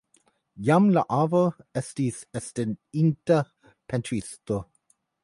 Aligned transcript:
Jam 0.69 0.85
la 0.95 1.01
avo 1.17 1.41
estis 1.81 2.17
estinta 2.41 3.39
pentristo. 3.93 4.59